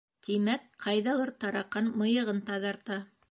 [0.27, 2.99] Тимәк, ҡайҙалыр тараҡан мыйығын таҙарта.